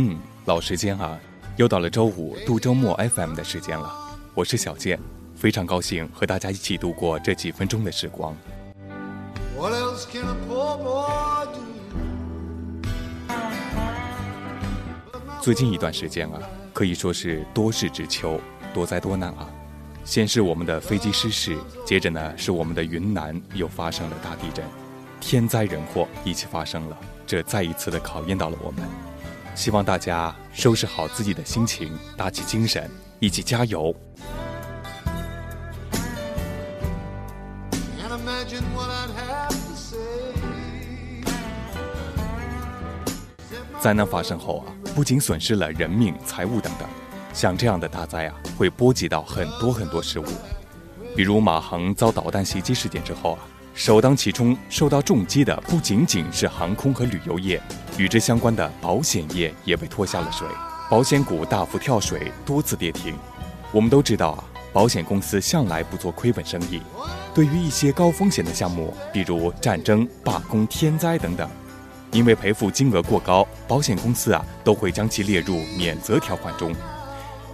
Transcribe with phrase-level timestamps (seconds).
[0.00, 1.18] 嗯，老时间啊，
[1.56, 3.92] 又到了周五度周末 FM 的时间了。
[4.32, 4.96] 我是小健，
[5.34, 8.32] 非常高兴和大家一起度过这几分钟的时光。
[15.40, 16.40] 最近一段时间啊，
[16.72, 18.40] 可以说是多事之秋，
[18.72, 19.50] 多灾多难啊。
[20.04, 24.64] 先是我们的飞机失事，接着呢是我们的云南又发生了大地震，
[25.18, 28.88] 天灾人祸一起发生了，这再一次的考验到了我们。
[29.58, 33.92] 希望大家收拾好自己的心情，打起精神，一起加油。
[43.80, 46.88] 灾难发生后啊，不仅损失了人命、财物等等，
[47.34, 50.24] 像这样的大灾啊，会波及到很多很多事物。
[51.16, 53.40] 比如马航遭导弹袭击事件之后啊，
[53.74, 57.60] 首当其冲受到重击的不仅仅是航空和旅游业。
[57.96, 60.46] 与之相关的保险业也被拖下了水，
[60.88, 63.16] 保险股大幅跳水，多次跌停。
[63.72, 66.80] 我们都知道啊，保险公司向来不做亏本生意。
[67.34, 71.48] 对于一些高风险的项目，比如战争、罢工、天灾等等，
[72.12, 76.74] 因为赔付金额过高，保险公司啊都会将其列入免责条款中。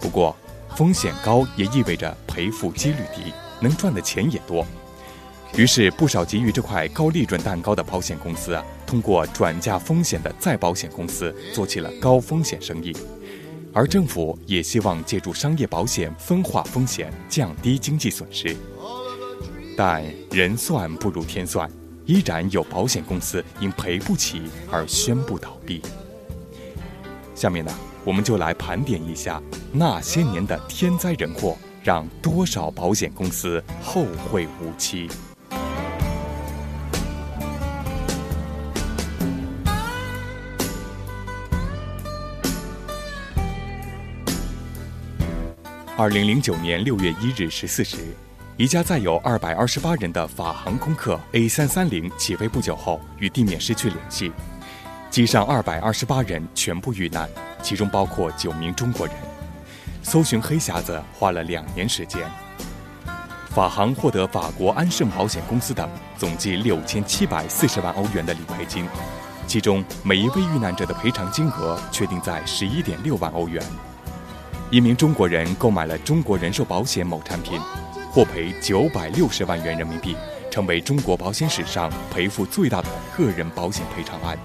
[0.00, 0.36] 不过，
[0.76, 4.66] 风险高也意味着赔付几率低，能赚的钱也多。
[5.56, 12.94] 于是，不少急于这块高利润蛋糕的保险公司啊，通过转嫁风险的再保险公司做起了高风险生意，
[13.72, 18.54] 而政府也希望借助商业保险分化风险，降低经济损失。
[19.78, 21.70] 但人算不如天算，
[22.04, 25.80] 依然有保险公司因赔不起而宣布倒闭。
[27.34, 27.72] 下面呢，
[28.04, 35.08] 我们就来盘点一下那些年的天灾人祸，让多少保险公司后会无期。
[45.98, 47.96] 二零零九年六月一日十四时，
[48.58, 54.30] 一架载有二百二十八人的法航空客 A 三三零起飞不久后与地面失去联系，
[55.08, 57.26] 机上二百二十八人全部遇难，
[57.62, 59.16] 其中包括九名中国人。
[60.02, 62.20] 搜寻黑匣子花了两年时间。
[63.48, 68.86] 法航获得法国安盛保险公司等总计六千七百四十万欧元的理赔金，
[69.46, 73.64] 其中每一位遇难者的赔偿金额确定在十一点六万欧元。
[74.68, 77.60] 一名中国人购买了中国人寿保险某产品，
[78.10, 80.16] 获赔九百六十万元人民币，
[80.50, 84.36] 成为中国保险史上赔付最大的个人保险赔偿案。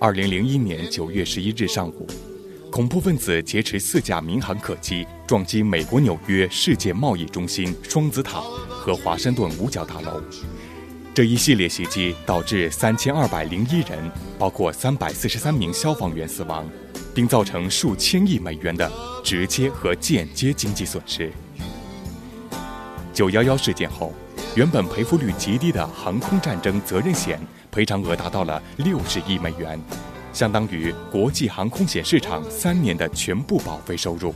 [0.00, 2.04] 二零零一年九月十一日上午。
[2.76, 10.22] 恐怖分子劫持四架民航客机，撞击美国纽约世界贸易中心双子塔和华盛顿五角大楼。
[11.14, 16.68] 这一系列袭击导致三千二百零一人，包括三百四十三名消防员死亡，
[17.14, 18.92] 并造成数千亿美元的
[19.24, 21.32] 直接和间接经济损失。
[23.10, 24.12] 九幺幺事件后，
[24.54, 29.80] 原本赔付率极低的航空战争责任险赔偿额达到了六十亿美元。
[30.36, 34.34] 相当于国际航空险市场三年的全部保费收入，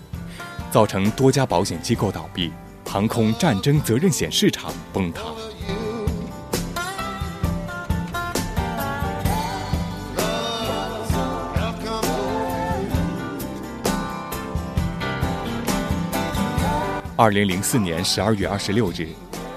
[0.70, 2.50] 造成多家保险机构倒闭，
[2.86, 5.20] 航空战争责任险市场崩塌。
[17.14, 19.06] 二零零四年十二月二十六日，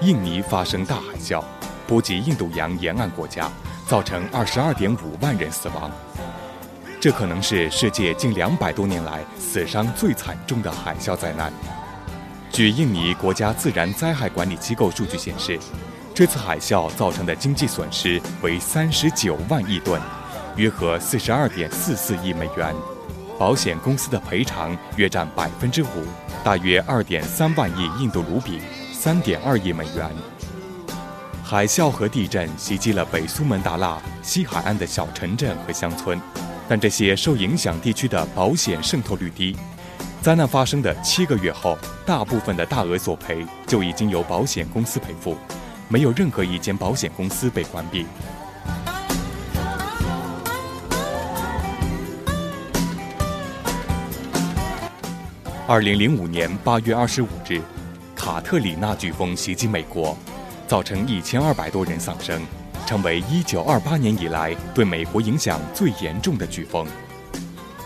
[0.02, 1.42] 印尼发生大海啸，
[1.86, 3.50] 波及印度洋沿岸国家，
[3.86, 5.90] 造成二十二点五万人死亡。
[7.04, 11.52] 这可能是世界近两百多年来死伤最惨重的海啸灾难。
[12.50, 15.60] 据印尼国家自然灾害管理机构数据显示，
[16.14, 20.00] 这次海啸造成的经济损失为三十九万亿吨，
[20.56, 22.74] 约合四十二点四四亿美元。
[23.38, 26.06] 保险公司的赔偿约占百分之五，
[26.42, 28.62] 大约二点三万亿印度卢比，
[28.94, 30.10] 三点二亿美元。
[31.42, 36.18] 海啸和地震袭击了北苏门答腊西海岸的小城镇和乡村。
[36.68, 39.56] 但这些受影响地区的保险渗透率低，
[40.22, 41.76] 灾难发生的七个月后，
[42.06, 45.36] 大部分的大额索赔就已经由保险公司赔付，
[45.88, 48.06] 没有任何一间保险公司被关闭。
[55.66, 57.60] 二零零五年八月二十五日，
[58.14, 60.16] 卡特里娜飓风袭击美国，
[60.66, 62.42] 造成一千二百多人丧生。
[62.84, 66.86] 成为1928年以来对美国影响最严重的飓风。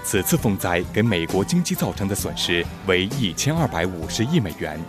[0.04, 4.80] 此次风灾给美国经济造成的损失为一千二百五十亿美元。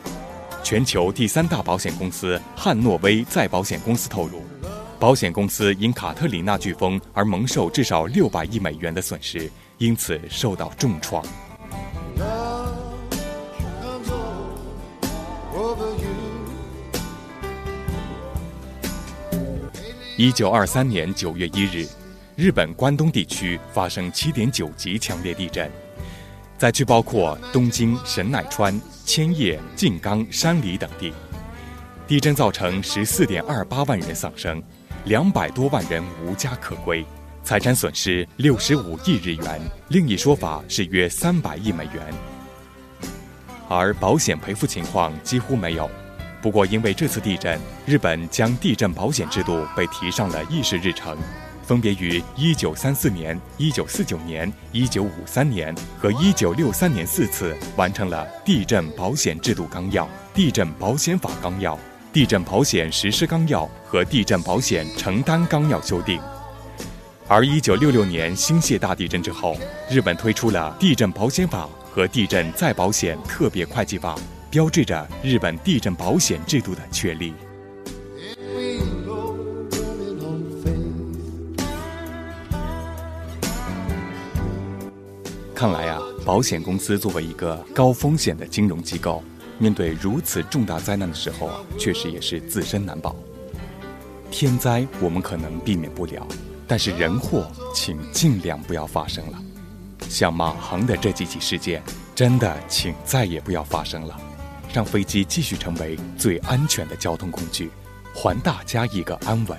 [0.64, 4.42] 全球第三大保险公司汉诺威再保险公司透露，
[5.00, 11.24] 保险公司因卡特里娜飓风而蒙受至少六百亿美元的损失，因此受到重创。
[20.20, 21.88] 一九二三年九月一日，
[22.36, 25.72] 日本关东地区发生七点九级强烈地震，
[26.58, 31.14] 灾区包括东京、神奈川、千叶、静冈、山梨等地。
[32.06, 34.62] 地震造成十四点二八万人丧生，
[35.06, 37.06] 两百多万人无家可归，
[37.42, 42.04] 财产损失六十五亿日元，另一说法是约三百亿美元。
[43.70, 45.90] 而保险赔付情况几乎没有。
[46.42, 51.18] 不过，因为这次地震，日本将地震保险制度被提上了议事日程，
[51.64, 61.76] 分别于1934年、1949年、1953年和1963年四次完成了《地震保险制度纲要》《地震保险法纲要》
[62.14, 66.22] 《地震保险实施纲要》和《地震保险承担纲要》修订。
[67.28, 69.58] 而1966年新泻大地震之后，
[69.90, 74.16] 日本推出了《地震保险法》和《地震再保险特别会计法》。
[74.52, 77.34] 标志着日本地震保险制度的确立。
[85.54, 89.22] 看来啊，保险公司作为一个高风险的金融机构，
[89.60, 93.16] 面对如此重大灾难的时候啊，确实也是自身难保。
[94.32, 96.26] 天灾我们可能避免不了，
[96.66, 99.40] 但是人祸，请尽量不要发生了。
[100.08, 101.84] 像马航的这几起事件，
[102.16, 104.20] 真的请再也不要发生了。
[104.74, 107.70] 让飞机继续成为最安全的交通工具，
[108.14, 109.58] 还大家一个安稳。